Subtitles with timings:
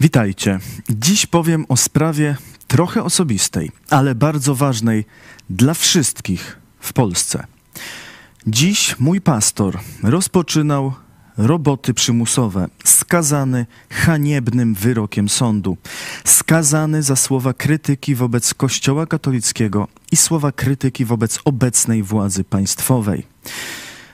[0.00, 0.58] Witajcie.
[0.90, 2.36] Dziś powiem o sprawie
[2.68, 5.04] trochę osobistej, ale bardzo ważnej
[5.50, 7.46] dla wszystkich w Polsce.
[8.46, 10.92] Dziś mój pastor rozpoczynał
[11.38, 15.76] roboty przymusowe, skazany haniebnym wyrokiem sądu,
[16.24, 23.26] skazany za słowa krytyki wobec Kościoła katolickiego i słowa krytyki wobec obecnej władzy państwowej.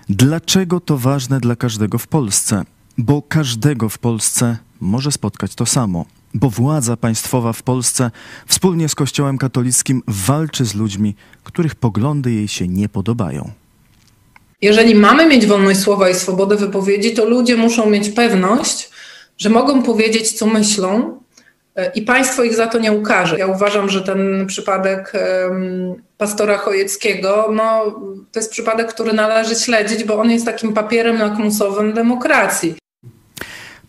[0.09, 2.65] Dlaczego to ważne dla każdego w Polsce?
[2.99, 8.11] Bo każdego w Polsce może spotkać to samo, bo władza państwowa w Polsce
[8.47, 11.15] wspólnie z Kościołem katolickim walczy z ludźmi,
[11.45, 13.51] których poglądy jej się nie podobają.
[14.63, 18.91] Jeżeli mamy mieć wolność słowa i swobodę wypowiedzi, to ludzie muszą mieć pewność,
[19.39, 21.21] że mogą powiedzieć, co myślą,
[21.77, 23.39] e, i państwo ich za to nie ukaże.
[23.39, 25.13] Ja uważam, że ten przypadek
[26.19, 27.85] pastora Chojeckiego, no,
[28.33, 32.77] to jest przypadek, który należy śledzić, bo on jest takim papierem lakmusowym demokracji.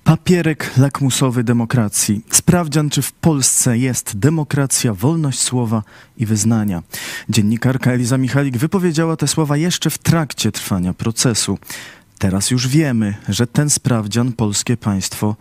[0.07, 2.21] Papierek lakmusowy demokracji.
[2.31, 5.83] Sprawdzian, czy w Polsce jest demokracja, wolność słowa
[6.17, 6.83] i wyznania.
[7.29, 11.57] Dziennikarka Eliza Michalik wypowiedziała te słowa jeszcze w trakcie trwania procesu.
[12.17, 15.35] Teraz już wiemy, że ten sprawdzian polskie państwo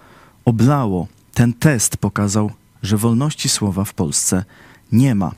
[0.45, 1.09] oblało.
[1.35, 2.51] Ten test pokazał,
[2.83, 4.45] że wolności słowa w Polsce
[4.93, 5.33] nie ma.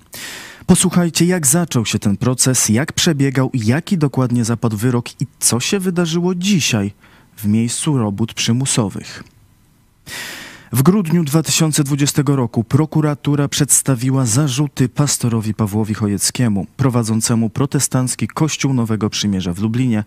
[0.67, 5.79] Posłuchajcie, jak zaczął się ten proces, jak przebiegał, jaki dokładnie zapadł wyrok i co się
[5.79, 6.93] wydarzyło dzisiaj
[7.39, 9.25] w miejscu robót przymusowych.
[10.73, 19.53] W grudniu 2020 roku prokuratura przedstawiła zarzuty pastorowi Pawłowi Chojeckiemu, prowadzącemu protestancki Kościół Nowego Przymierza
[19.53, 20.05] w Lublinie,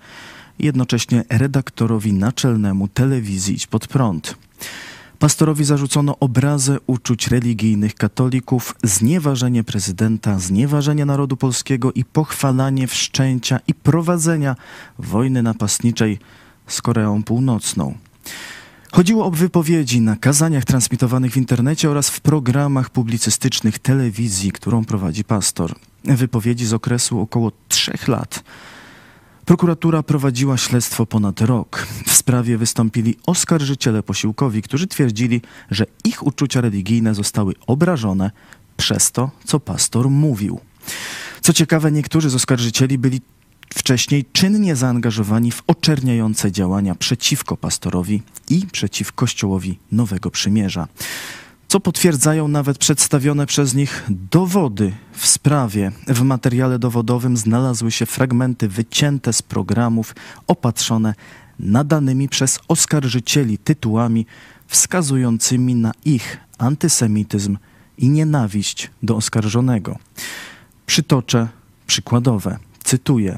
[0.59, 4.35] jednocześnie redaktorowi naczelnemu telewizji Idź Pod Prąd.
[5.19, 13.73] Pastorowi zarzucono obrazę uczuć religijnych katolików, znieważenie prezydenta, znieważenie narodu polskiego i pochwalanie wszczęcia i
[13.73, 14.55] prowadzenia
[14.99, 16.19] wojny napastniczej
[16.73, 17.97] z Koreą Północną.
[18.91, 25.23] Chodziło o wypowiedzi na kazaniach transmitowanych w internecie oraz w programach publicystycznych telewizji, którą prowadzi
[25.23, 25.75] pastor.
[26.03, 28.43] Wypowiedzi z okresu około trzech lat.
[29.45, 31.87] Prokuratura prowadziła śledztwo ponad rok.
[32.07, 35.41] W sprawie wystąpili oskarżyciele posiłkowi, którzy twierdzili,
[35.71, 38.31] że ich uczucia religijne zostały obrażone
[38.77, 40.59] przez to, co pastor mówił.
[41.41, 43.21] Co ciekawe, niektórzy z oskarżycieli byli
[43.73, 50.87] wcześniej czynnie zaangażowani w oczerniające działania przeciwko pastorowi i przeciw Kościołowi Nowego Przymierza.
[51.67, 55.91] Co potwierdzają nawet przedstawione przez nich dowody w sprawie.
[56.07, 60.15] W materiale dowodowym znalazły się fragmenty wycięte z programów
[60.47, 61.13] opatrzone
[61.59, 64.25] nadanymi przez oskarżycieli tytułami
[64.67, 67.57] wskazującymi na ich antysemityzm
[67.97, 69.97] i nienawiść do oskarżonego.
[70.85, 71.47] Przytoczę
[71.87, 72.57] przykładowe.
[72.83, 73.37] Cytuję: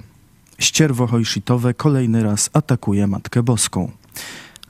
[0.63, 3.91] Ścierwo hojszitowe kolejny raz atakuje Matkę Boską.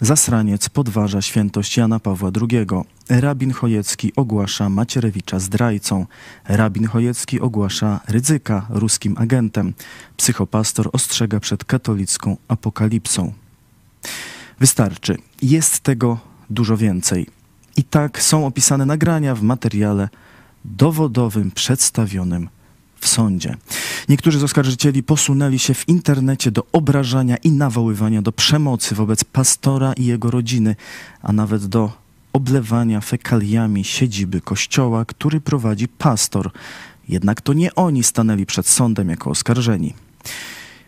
[0.01, 2.65] Zasraniec podważa świętość Jana Pawła II.
[3.09, 6.05] Rabin Chojecki ogłasza Macierewicza zdrajcą.
[6.47, 9.73] Rabin Chojecki ogłasza ryzyka ruskim agentem.
[10.17, 13.33] Psychopastor ostrzega przed katolicką apokalipsą.
[14.59, 15.17] Wystarczy.
[15.41, 17.27] Jest tego dużo więcej.
[17.77, 20.09] I tak są opisane nagrania w materiale
[20.65, 22.49] dowodowym przedstawionym
[22.99, 23.57] w sądzie.
[24.09, 29.93] Niektórzy z oskarżycieli posunęli się w internecie do obrażania i nawoływania do przemocy wobec pastora
[29.93, 30.75] i jego rodziny,
[31.21, 31.91] a nawet do
[32.33, 36.51] oblewania fekaliami siedziby kościoła, który prowadzi pastor.
[37.09, 39.93] Jednak to nie oni stanęli przed sądem jako oskarżeni.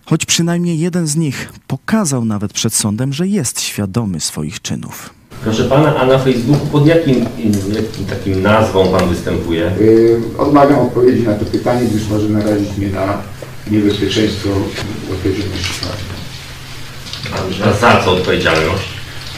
[0.06, 5.14] Choć przynajmniej jeden z nich pokazał nawet przed sądem, że jest świadomy swoich czynów.
[5.46, 7.26] Proszę pana, a na Facebooku pod jakim,
[7.74, 9.72] jakim takim nazwą pan występuje?
[9.80, 13.22] Yy, odmawiam odpowiedzi na to pytanie, gdyż może narazić mnie na
[13.72, 14.50] niebezpieczeństwo
[15.12, 15.74] odpowiedzialności
[17.34, 18.84] A za co odpowiedzialność?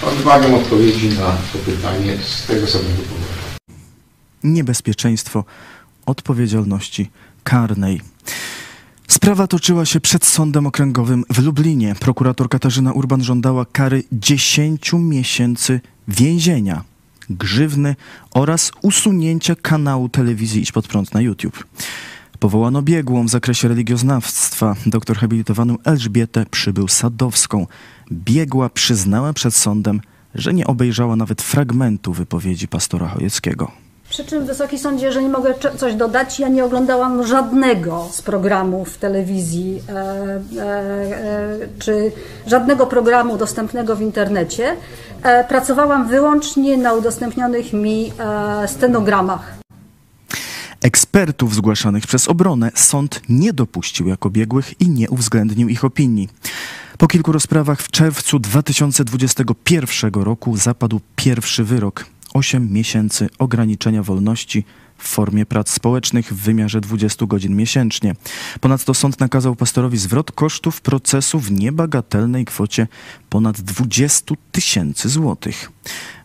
[0.04, 3.26] Odmawiam odpowiedzi na to pytanie z tego samego powodu.
[4.44, 5.44] Niebezpieczeństwo
[6.06, 7.10] odpowiedzialności
[7.44, 8.02] karnej.
[9.08, 11.96] Sprawa toczyła się przed Sądem Okręgowym w Lublinie.
[12.00, 16.84] Prokurator Katarzyna Urban żądała kary 10 miesięcy więzienia,
[17.30, 17.96] grzywny
[18.32, 21.64] oraz usunięcia kanału telewizji Idź Pod Prąd na YouTube.
[22.40, 27.66] Powołano biegłą w zakresie religioznawstwa, doktor habilitowaną Elżbietę Przybył-Sadowską.
[28.12, 30.02] Biegła przyznała przed sądem,
[30.36, 33.87] że nie obejrzała nawet fragmentu wypowiedzi pastora Chojeckiego.
[34.18, 39.82] Przy czym, Wysoki Sądzie, jeżeli mogę coś dodać, ja nie oglądałam żadnego z programów telewizji
[39.90, 42.12] e, e, e, czy
[42.48, 44.76] żadnego programu dostępnego w internecie.
[45.24, 49.58] E, pracowałam wyłącznie na udostępnionych mi e, stenogramach.
[50.82, 56.30] Ekspertów zgłaszanych przez obronę sąd nie dopuścił jako biegłych i nie uwzględnił ich opinii.
[56.98, 62.06] Po kilku rozprawach w czerwcu 2021 roku zapadł pierwszy wyrok
[62.38, 64.66] 8 miesięcy ograniczenia wolności
[64.98, 68.16] w formie prac społecznych w wymiarze 20 godzin miesięcznie.
[68.62, 72.88] Ponadto sąd nakazał pastorowi zwrot kosztów procesu w niebagatelnej kwocie
[73.30, 75.72] ponad 20 tysięcy złotych.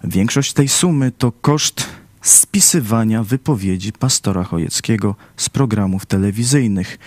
[0.05, 1.89] Większość tej sumy to koszt
[2.23, 6.99] spisywania wypowiedzi pastora Chojeckiego z programów telewizyjnych.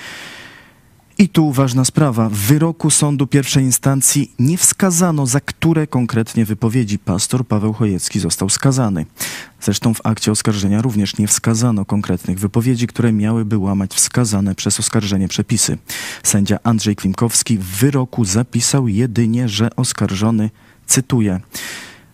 [1.18, 2.30] I tu ważna sprawa.
[2.30, 8.50] W wyroku sądu pierwszej instancji nie wskazano, za które konkretnie wypowiedzi pastor Paweł Chojecki został
[8.50, 9.06] skazany.
[9.62, 15.28] Zresztą w akcie oskarżenia również nie wskazano konkretnych wypowiedzi, które miałyby łamać wskazane przez oskarżenie
[15.28, 15.78] przepisy.
[16.24, 20.50] Sędzia Andrzej Klimkowski w wyroku zapisał jedynie, że oskarżony,
[20.88, 21.40] cytuję,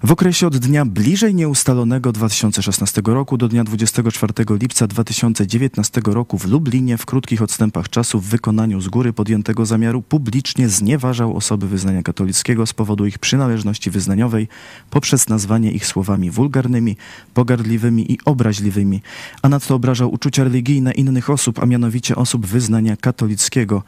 [0.03, 6.45] w okresie od dnia bliżej nieustalonego 2016 roku do dnia 24 lipca 2019 roku w
[6.45, 12.03] Lublinie w krótkich odstępach czasu w wykonaniu z góry podjętego zamiaru publicznie znieważał osoby wyznania
[12.03, 14.48] katolickiego z powodu ich przynależności wyznaniowej
[14.89, 16.98] poprzez nazwanie ich słowami wulgarnymi,
[17.33, 19.01] pogardliwymi i obraźliwymi,
[19.42, 23.83] a nadto obrażał uczucia religijne innych osób, a mianowicie osób wyznania katolickiego.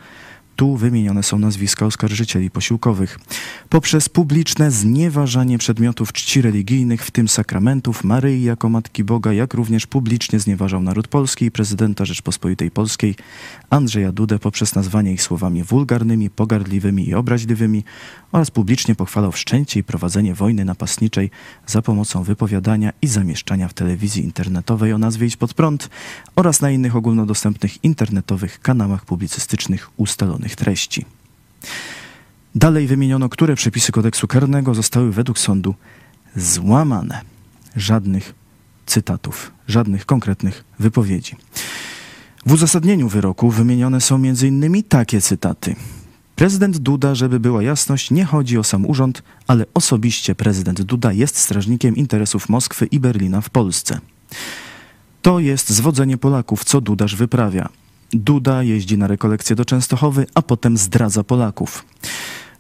[0.56, 3.20] Tu wymienione są nazwiska oskarżycieli posiłkowych.
[3.70, 9.88] Poprzez publiczne znieważanie przedmiotów czci religijnych, w tym sakramentów, Maryi jako Matki Boga, jak również
[9.88, 13.16] publicznie znieważał naród polski i prezydenta Rzeczpospolitej Polskiej
[13.70, 17.84] Andrzeja Dudę poprzez nazwanie ich słowami wulgarnymi, pogardliwymi i obraźliwymi
[18.32, 21.32] oraz publicznie pochwalał wszczęcie i prowadzenie wojny napastniczej
[21.68, 25.90] za pomocą wypowiadania i zamieszczania w telewizji internetowej o nazwie Idź Pod Prąd
[26.36, 31.06] oraz na innych ogólnodostępnych internetowych kanałach publicystycznych ustalonych treści.
[32.56, 35.76] Dalej wymieniono, które przepisy kodeksu karnego zostały według sądu
[36.36, 37.22] złamane.
[37.76, 38.34] Żadnych
[38.86, 41.36] cytatów, żadnych konkretnych wypowiedzi.
[42.46, 44.84] W uzasadnieniu wyroku wymienione są m.in.
[44.84, 45.76] takie cytaty.
[46.36, 51.38] Prezydent Duda, żeby była jasność, nie chodzi o sam urząd, ale osobiście prezydent Duda jest
[51.38, 54.00] strażnikiem interesów Moskwy i Berlina w Polsce.
[55.22, 57.70] To jest zwodzenie Polaków, co Dudasz wyprawia.
[58.14, 61.86] Duda jeździ na rekolekcje do Częstochowy, a potem zdradza Polaków.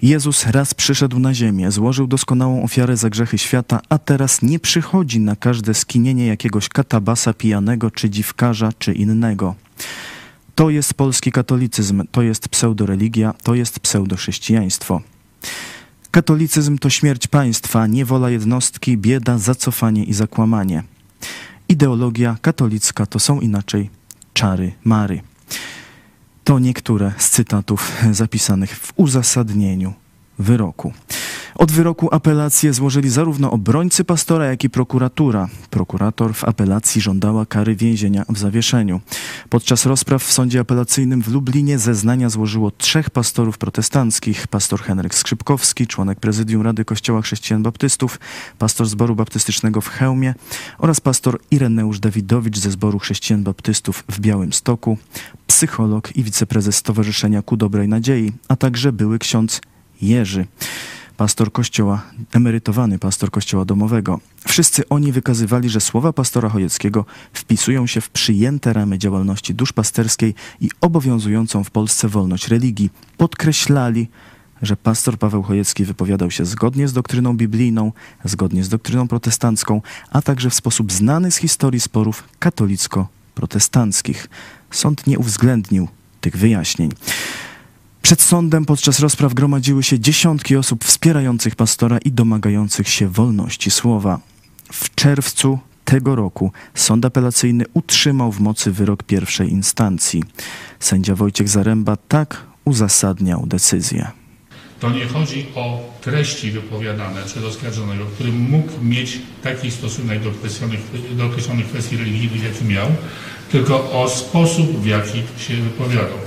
[0.01, 5.19] Jezus raz przyszedł na ziemię, złożył doskonałą ofiarę za grzechy świata, a teraz nie przychodzi
[5.19, 9.55] na każde skinienie jakiegoś katabasa pijanego, czy dziwkarza, czy innego.
[10.55, 15.01] To jest polski katolicyzm, to jest pseudoreligia, to jest pseudochrześcijaństwo.
[16.11, 20.83] Katolicyzm to śmierć państwa, niewola jednostki, bieda, zacofanie i zakłamanie.
[21.69, 23.89] Ideologia katolicka to są inaczej
[24.33, 25.21] czary Mary.
[26.43, 29.93] To niektóre z cytatów zapisanych w uzasadnieniu
[30.39, 30.93] wyroku.
[31.63, 35.47] Od wyroku apelację złożyli zarówno obrońcy pastora, jak i prokuratura.
[35.69, 39.01] Prokurator w apelacji żądała kary więzienia w zawieszeniu.
[39.49, 44.47] Podczas rozpraw w sądzie apelacyjnym w Lublinie zeznania złożyło trzech pastorów protestanckich.
[44.47, 48.19] Pastor Henryk Skrzypkowski, członek prezydium Rady Kościoła Chrześcijan Baptystów,
[48.59, 50.35] pastor Zboru Baptystycznego w Chełmie
[50.77, 54.97] oraz pastor Ireneusz Dawidowicz ze Zboru Chrześcijan Baptystów w Białymstoku,
[55.47, 59.61] psycholog i wiceprezes Stowarzyszenia Ku Dobrej Nadziei, a także były ksiądz
[60.01, 60.45] Jerzy
[61.17, 64.19] pastor kościoła, emerytowany pastor kościoła domowego.
[64.47, 70.69] Wszyscy oni wykazywali, że słowa pastora Chojeckiego wpisują się w przyjęte ramy działalności duszpasterskiej i
[70.81, 72.89] obowiązującą w Polsce wolność religii.
[73.17, 74.07] Podkreślali,
[74.61, 77.91] że pastor Paweł Chojecki wypowiadał się zgodnie z doktryną biblijną,
[78.25, 84.27] zgodnie z doktryną protestancką, a także w sposób znany z historii sporów katolicko-protestanckich.
[84.71, 85.87] Sąd nie uwzględnił
[86.21, 86.91] tych wyjaśnień.
[88.03, 94.19] Przed sądem podczas rozpraw gromadziły się dziesiątki osób wspierających pastora i domagających się wolności słowa.
[94.71, 100.23] W czerwcu tego roku sąd apelacyjny utrzymał w mocy wyrok pierwszej instancji.
[100.79, 104.11] Sędzia Wojciech Zaręba tak uzasadniał decyzję.
[104.79, 110.79] To nie chodzi o treści wypowiadane przez oskarżonego, który mógł mieć taki stosunek do określonych,
[111.17, 112.87] do określonych kwestii religijnych, jaki miał,
[113.51, 116.17] tylko o sposób, w jaki się wypowiadał.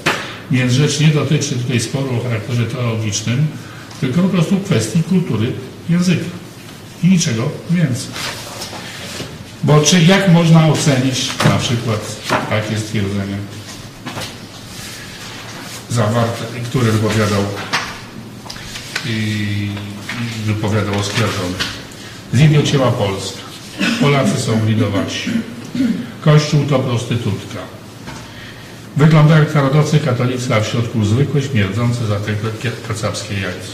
[0.51, 3.47] Więc rzecz nie dotyczy tutaj sporu o charakterze teologicznym,
[4.01, 5.53] tylko po prostu kwestii kultury
[5.89, 6.25] języka.
[7.03, 8.11] I niczego więcej.
[9.65, 12.17] Bo czy jak można ocenić na przykład
[12.51, 13.37] takie stwierdzenie
[15.91, 17.43] zawarte, które wypowiadał
[19.07, 19.71] i
[20.47, 21.55] wypowiadał oskarżony.
[22.35, 23.41] Zidiociała Polska.
[24.01, 25.31] Polacy są lidowaci.
[26.21, 27.59] Kościół to prostytutka.
[28.97, 32.33] Wygląda jak narodowcy katolicy, a w środku zwykłe, śmierdzące za te
[32.89, 33.69] kacapskie jajce.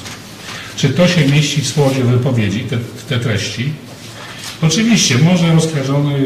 [0.76, 3.72] Czy to się mieści w słowie wypowiedzi, te, te treści?
[4.62, 6.24] Oczywiście, może oskarżony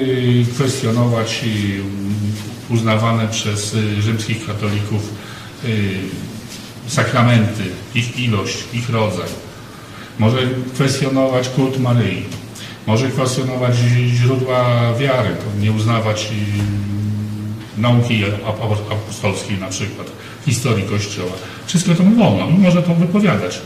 [0.55, 1.45] kwestionować
[2.69, 5.03] uznawane przez y, rzymskich katolików
[5.65, 5.95] y,
[6.87, 7.63] sakramenty,
[7.95, 9.29] ich ilość, ich rodzaj.
[10.19, 10.39] Może
[10.75, 12.23] kwestionować kult Maryi.
[12.87, 13.77] Może kwestionować
[14.09, 16.29] źródła wiary, nie uznawać
[17.79, 18.25] nauki
[18.91, 20.07] apostolskiej na przykład,
[20.45, 21.33] historii Kościoła.
[21.67, 23.61] Wszystko to wolno, może to wypowiadać.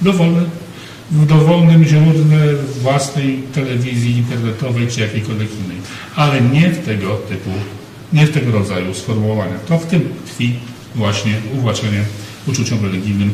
[0.00, 0.42] Dowolny,
[1.10, 5.76] w dowolnym źródle własnej telewizji internetowej czy jakiejkolwiek innej.
[6.16, 7.50] Ale nie w tego typu,
[8.12, 9.64] nie w tego rodzaju sformułowaniach.
[9.64, 10.54] To w tym tkwi
[10.94, 12.04] właśnie uwłaczenie
[12.46, 13.32] uczuciom religijnym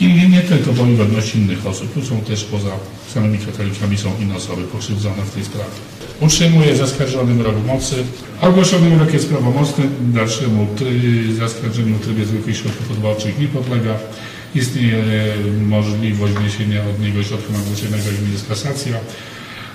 [0.00, 1.94] i nie tylko woli godności innych osób.
[1.94, 2.70] Tu są też poza
[3.14, 5.70] samymi katolikami są inne osoby pokrzywdzone w tej sprawie.
[6.20, 7.94] Utrzymuje zaskarżony wyrok mocy.
[8.40, 9.84] Ogłoszony wyrok jest prawomocny.
[10.00, 10.66] Dalszemu
[11.38, 13.94] zaskarżeniu w trybie zwykłych środków odwoławczych nie podlega.
[14.54, 15.34] Istnieje
[15.66, 18.96] możliwość wniesienia od niego środku nadzwyczajnego, jakim jest kasacja.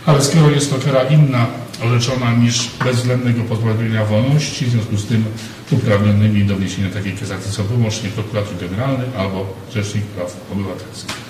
[0.05, 1.47] Ale skoro jest to kara inna,
[1.85, 5.25] leczona niż bezwzględnego pozbawienia wolności, w związku z tym
[5.71, 11.29] uprawnionymi do wniesienia takiej kasacji są wyłącznie prokurator generalny albo Rzecznik Praw Obywatelskich.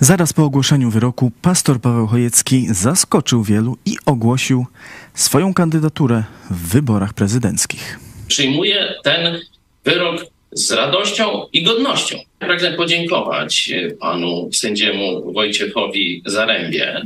[0.00, 4.66] Zaraz po ogłoszeniu wyroku pastor Paweł Chojecki zaskoczył wielu i ogłosił
[5.14, 7.98] swoją kandydaturę w wyborach prezydenckich.
[8.28, 9.40] Przyjmuję ten
[9.84, 12.16] wyrok z radością i godnością.
[12.38, 17.02] Pragnę podziękować panu sędziemu Wojciechowi Zarębie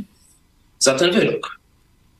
[0.79, 1.58] za ten wyrok,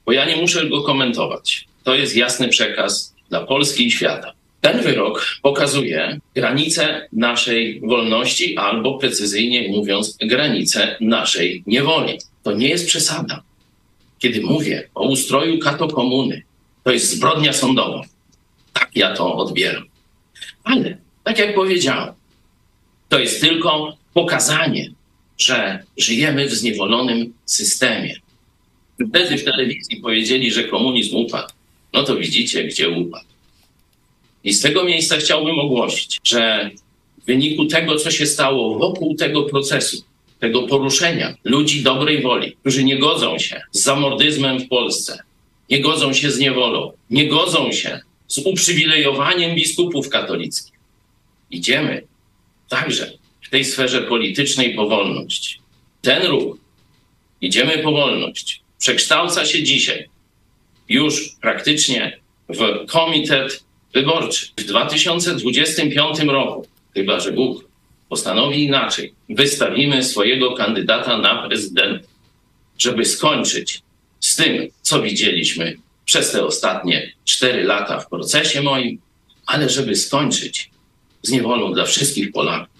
[0.05, 1.65] bo ja nie muszę go komentować.
[1.83, 4.33] To jest jasny przekaz dla Polski i świata.
[4.61, 12.19] Ten wyrok pokazuje granice naszej wolności, albo precyzyjnie mówiąc, granice naszej niewoli.
[12.43, 13.43] To nie jest przesada.
[14.19, 16.43] Kiedy mówię o ustroju katokomuny,
[16.83, 18.01] to jest zbrodnia sądowa.
[18.73, 19.83] Tak ja to odbieram.
[20.63, 22.13] Ale, tak jak powiedziałem,
[23.09, 24.91] to jest tylko pokazanie,
[25.37, 28.15] że żyjemy w zniewolonym systemie.
[29.07, 31.53] Wtedy w telewizji powiedzieli, że komunizm upadł.
[31.93, 33.25] No to widzicie, gdzie upadł.
[34.43, 36.71] I z tego miejsca chciałbym ogłosić, że
[37.23, 40.03] w wyniku tego, co się stało wokół tego procesu,
[40.39, 45.19] tego poruszenia ludzi dobrej woli, którzy nie godzą się z zamordyzmem w Polsce,
[45.69, 50.79] nie godzą się z niewolą, nie godzą się z uprzywilejowaniem biskupów katolickich.
[51.51, 52.03] Idziemy
[52.69, 55.59] także w tej sferze politycznej po wolność.
[56.01, 56.57] Ten ruch,
[57.41, 60.09] idziemy po wolność, przekształca się dzisiaj
[60.89, 62.19] już praktycznie
[62.49, 64.47] w komitet wyborczy.
[64.57, 67.65] W 2025 roku, chyba że Bóg
[68.09, 72.07] postanowi inaczej, wystawimy swojego kandydata na prezydenta,
[72.77, 73.81] żeby skończyć
[74.19, 78.99] z tym, co widzieliśmy przez te ostatnie cztery lata w procesie moim,
[79.45, 80.69] ale żeby skończyć
[81.21, 82.75] z niewolą dla wszystkich Polaków.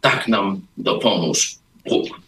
[0.00, 1.54] Tak nam dopomóż
[1.88, 2.20] Bóg.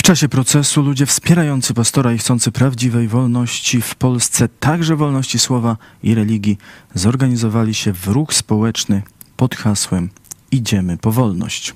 [0.00, 5.76] W czasie procesu ludzie wspierający pastora i chcący prawdziwej wolności w Polsce, także wolności słowa
[6.02, 6.58] i religii,
[6.94, 9.02] zorganizowali się w ruch społeczny
[9.36, 10.10] pod hasłem
[10.52, 11.74] Idziemy po wolność.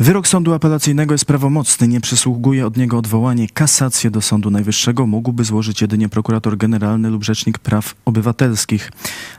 [0.00, 3.48] Wyrok sądu apelacyjnego jest prawomocny, nie przysługuje od niego odwołanie.
[3.48, 8.90] Kasację do Sądu Najwyższego mógłby złożyć jedynie prokurator generalny lub rzecznik praw obywatelskich.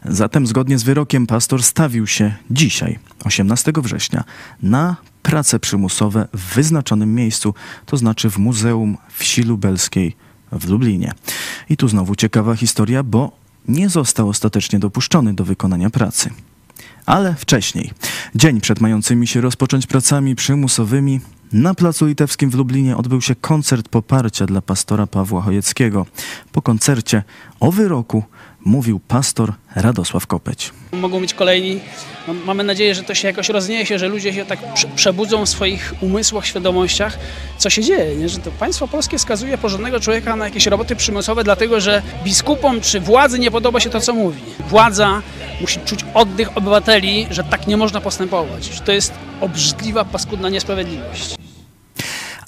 [0.05, 4.23] Zatem zgodnie z wyrokiem pastor stawił się dzisiaj, 18 września,
[4.63, 4.95] na
[5.33, 7.53] prace przymusowe w wyznaczonym miejscu,
[7.85, 10.15] to znaczy w Muzeum Wsi Lubelskiej
[10.51, 11.13] w Lublinie.
[11.69, 13.31] I tu znowu ciekawa historia, bo
[13.67, 16.29] nie został ostatecznie dopuszczony do wykonania pracy.
[17.05, 17.91] Ale wcześniej,
[18.35, 21.19] dzień przed mającymi się rozpocząć pracami przymusowymi,
[21.53, 26.05] na Placu Litewskim w Lublinie odbył się koncert poparcia dla pastora Pawła Chojeckiego.
[26.51, 27.23] Po koncercie
[27.59, 28.23] o wyroku
[28.65, 30.71] mówił pastor Radosław Kopeć.
[30.91, 31.79] Mogą być kolejni.
[32.45, 34.59] Mamy nadzieję, że to się jakoś rozniesie, że ludzie się tak
[34.95, 37.19] przebudzą w swoich umysłach, świadomościach,
[37.57, 38.15] co się dzieje.
[38.15, 38.29] Nie?
[38.29, 42.99] Że to państwo polskie skazuje porządnego człowieka na jakieś roboty przymusowe, dlatego że biskupom czy
[42.99, 44.41] władzy nie podoba się to, co mówi.
[44.69, 45.21] Władza
[45.61, 48.65] musi czuć oddech obywateli, że tak nie można postępować.
[48.65, 51.35] Że to jest obrzydliwa, paskudna niesprawiedliwość.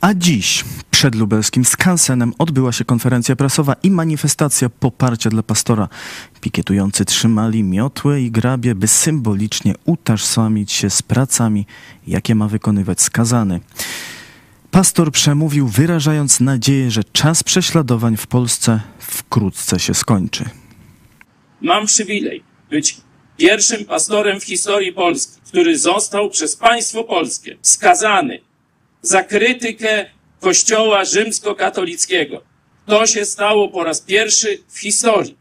[0.01, 0.63] A dziś
[0.95, 5.89] przed lubelskim skansenem odbyła się konferencja prasowa i manifestacja poparcia dla pastora.
[6.41, 11.65] Pikietujący trzymali miotłe i grabie, by symbolicznie utożsamić się z pracami,
[12.07, 13.59] jakie ma wykonywać skazany.
[14.71, 20.45] Pastor przemówił, wyrażając nadzieję, że czas prześladowań w Polsce wkrótce się skończy.
[21.61, 22.97] Mam przywilej być
[23.37, 28.39] pierwszym pastorem w historii Polski, który został przez państwo polskie skazany
[29.01, 30.14] za krytykę
[30.45, 32.41] Kościoła rzymskokatolickiego.
[32.85, 35.37] To się stało po raz pierwszy w historii.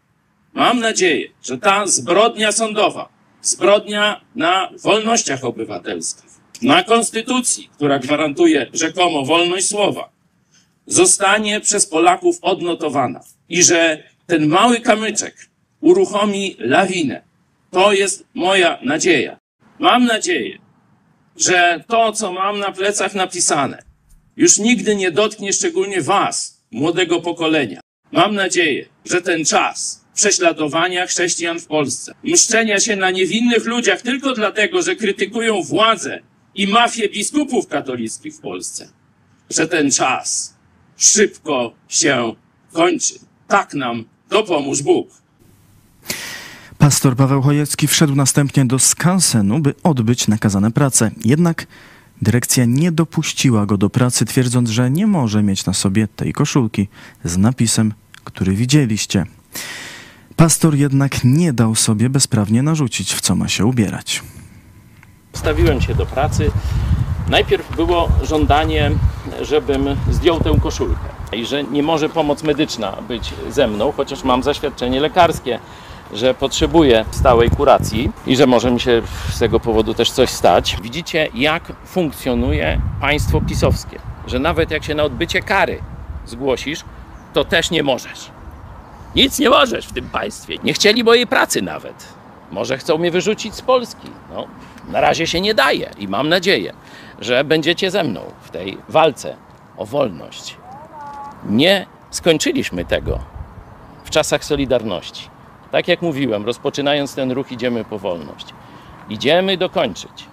[0.53, 3.09] Mam nadzieję, że ta zbrodnia sądowa,
[3.43, 6.31] zbrodnia na wolnościach obywatelskich,
[6.63, 10.09] na konstytucji, która gwarantuje rzekomo wolność słowa,
[10.87, 15.35] zostanie przez Polaków odnotowana i że ten mały kamyczek
[15.81, 17.23] uruchomi lawinę.
[17.71, 19.39] To jest moja nadzieja.
[19.79, 20.59] Mam nadzieję,
[21.37, 23.94] że to, co mam na plecach napisane,
[24.37, 27.81] już nigdy nie dotknie szczególnie Was, młodego pokolenia.
[28.13, 34.33] Mam nadzieję, że ten czas prześladowania chrześcijan w Polsce, mszczenia się na niewinnych ludziach tylko
[34.33, 36.21] dlatego, że krytykują władzę
[36.55, 38.89] i mafię biskupów katolickich w Polsce,
[39.51, 40.55] że ten czas
[40.97, 42.35] szybko się
[42.73, 43.15] kończy.
[43.49, 45.09] Tak nam dopomóż Bóg.
[46.79, 51.11] Pastor Paweł Chojecki wszedł następnie do skansenu, by odbyć nakazane prace.
[51.25, 51.67] Jednak
[52.23, 56.89] dyrekcja nie dopuściła go do pracy, twierdząc, że nie może mieć na sobie tej koszulki
[57.25, 57.95] z napisem,
[58.25, 59.27] który widzieliście.
[60.37, 64.23] Pastor jednak nie dał sobie bezprawnie narzucić, w co ma się ubierać.
[65.33, 66.51] Stawiłem się do pracy.
[67.29, 68.91] Najpierw było żądanie,
[69.43, 74.43] żebym zdjął tę koszulkę i że nie może pomoc medyczna być ze mną, chociaż mam
[74.43, 75.59] zaświadczenie lekarskie,
[76.13, 80.77] że potrzebuję stałej kuracji i że może mi się z tego powodu też coś stać.
[80.83, 85.79] Widzicie, jak funkcjonuje państwo pisowskie, że nawet jak się na odbycie kary
[86.27, 86.85] zgłosisz,
[87.33, 88.31] to też nie możesz.
[89.17, 90.57] Nic nie możesz w tym państwie.
[90.65, 92.09] Nie chcieli mojej pracy nawet.
[92.51, 94.11] Może chcą mnie wyrzucić z Polski.
[94.35, 94.47] No,
[94.89, 96.73] na razie się nie daje i mam nadzieję,
[97.21, 99.37] że będziecie ze mną w tej walce
[99.77, 100.57] o wolność.
[101.49, 103.19] Nie skończyliśmy tego
[104.05, 105.34] w czasach Solidarności.
[105.75, 108.47] Tak jak mówiłem, rozpoczynając ten ruch, idziemy po wolność.
[109.09, 110.27] Idziemy dokończyć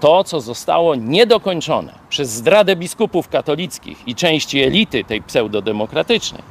[0.00, 6.42] to, co zostało niedokończone przez zdradę biskupów katolickich i części elity tej pseudodemokratycznej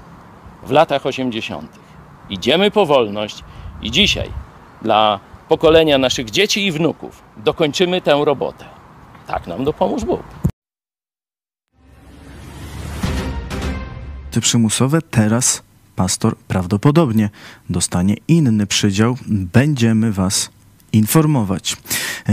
[0.63, 1.79] w latach 80.
[2.29, 3.43] Idziemy po wolność
[3.81, 4.29] i dzisiaj
[4.81, 8.65] dla pokolenia naszych dzieci i wnuków dokończymy tę robotę.
[9.27, 10.23] Tak nam dopomóż Bóg.
[14.31, 15.66] Te przymusowe teraz
[15.97, 17.29] pastor prawdopodobnie
[17.69, 19.17] dostanie inny przydział.
[19.27, 20.49] Będziemy Was
[20.93, 21.77] informować.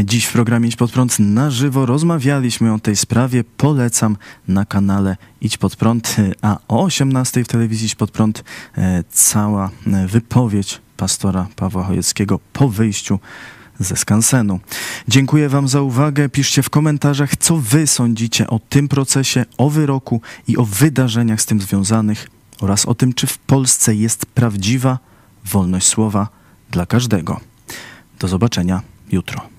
[0.04, 3.44] Dziś w programie Idź Pod Prąd na żywo rozmawialiśmy o tej sprawie.
[3.56, 4.16] Polecam
[4.48, 8.44] na kanale Idź Pod Prąd, a o 18 w telewizji Idź Pod Prąd
[8.78, 13.18] e, cała e, wypowiedź pastora Pawła Chojeckiego po wyjściu
[13.78, 14.60] ze skansenu.
[15.08, 16.28] Dziękuję Wam za uwagę.
[16.28, 21.46] Piszcie w komentarzach, co Wy sądzicie o tym procesie, o wyroku i o wydarzeniach z
[21.46, 24.98] tym związanych oraz o tym, czy w Polsce jest prawdziwa
[25.44, 26.28] wolność słowa
[26.70, 27.40] dla każdego.
[28.18, 29.53] Do zobaczenia jutro.